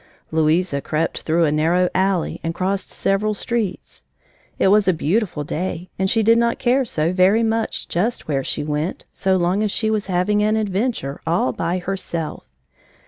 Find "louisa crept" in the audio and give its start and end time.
0.31-1.21